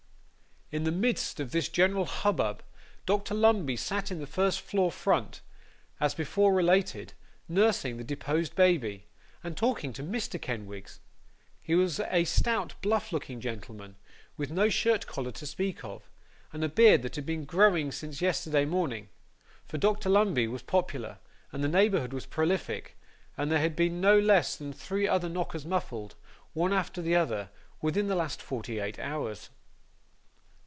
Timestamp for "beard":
16.69-17.01